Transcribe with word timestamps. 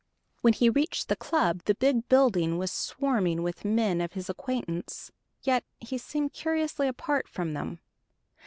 When 0.41 0.53
he 0.53 0.67
reached 0.67 1.09
the 1.09 1.15
club, 1.15 1.61
the 1.65 1.75
big 1.75 2.09
building 2.09 2.57
was 2.57 2.71
swarming 2.71 3.43
with 3.43 3.63
men 3.63 4.01
of 4.01 4.13
his 4.13 4.31
acquaintance, 4.31 5.11
yet 5.43 5.63
he 5.79 5.99
seemed 5.99 6.33
curiously 6.33 6.87
apart 6.87 7.27
from 7.27 7.53
them. 7.53 7.77